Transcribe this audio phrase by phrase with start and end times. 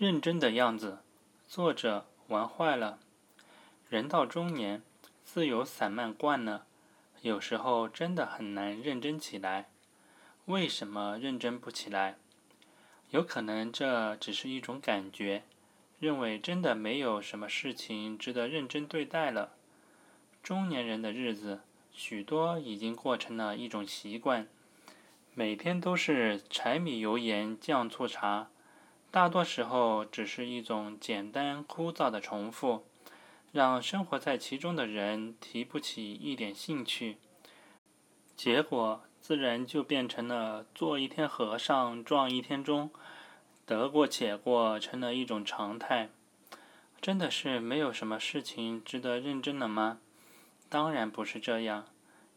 [0.00, 1.00] 认真的样子，
[1.46, 2.98] 作者玩坏了。
[3.90, 4.80] 人到中年，
[5.22, 6.64] 自由散漫惯了，
[7.20, 9.68] 有时候真的很难认真起来。
[10.46, 12.16] 为什么认真不起来？
[13.10, 15.42] 有可能这只是一种感觉，
[15.98, 19.52] 认为真的没有什么事情值得认真对待了。
[20.42, 21.60] 中年人的日子，
[21.92, 24.48] 许多已经过成了一种习惯。
[25.34, 28.48] 每天都是柴米油盐酱醋茶，
[29.10, 32.86] 大多时候只是一种简单枯燥的重复，
[33.50, 37.16] 让生活在其中的人提不起一点兴趣。
[38.36, 42.90] 结果自然就变成了做一天和尚撞一天钟，
[43.66, 46.10] 得过且过成了一种常态。
[47.00, 49.98] 真的是没有什么事情值得认真的吗？
[50.68, 51.86] 当然不是这样。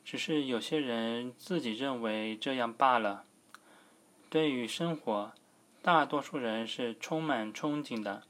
[0.04, 3.24] 只是有些人自己认为这样罢了。
[4.30, 5.32] 对于生活，
[5.84, 8.24] 大多数人是充满憧憬的，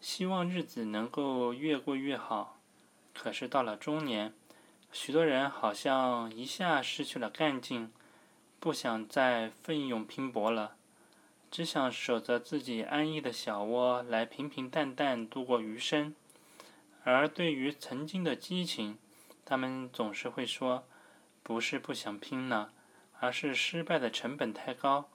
[0.00, 2.58] 希望日子能够越过越好。
[3.14, 4.34] 可是到了中年，
[4.90, 7.92] 许多人好像一下失去了干劲，
[8.58, 10.74] 不想再奋勇拼搏了，
[11.48, 16.12] 只想守着自己安逸的小窝来平平淡淡度过余生。
[17.04, 18.98] 而对于曾经的激情，
[19.44, 20.84] 他们总是会说
[21.44, 22.72] ：“不是不想拼了，
[23.20, 25.08] 而是失败的成本太高，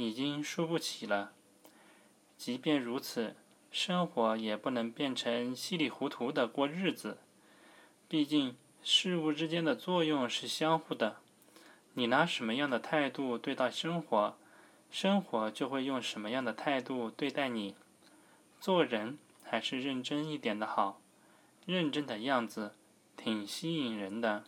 [0.00, 1.32] 已经输不起了。”
[2.36, 3.36] 即便如此，
[3.70, 7.18] 生活也不能变成稀里糊涂的过日子。
[8.08, 11.16] 毕竟，事物之间的作用是相互的。
[11.94, 14.36] 你拿什么样的态度对待生活，
[14.90, 17.74] 生活就会用什么样的态度对待你。
[18.58, 21.00] 做人还是认真一点的好，
[21.66, 22.74] 认真的样子。
[23.16, 24.44] 挺吸引人的。